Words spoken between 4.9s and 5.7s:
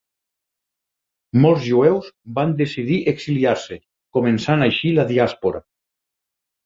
la diàspora.